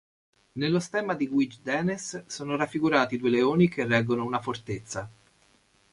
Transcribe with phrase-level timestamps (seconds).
[0.53, 5.07] Nello stemma di Wijdenes sono raffigurati due leoni che reggono una fortezza.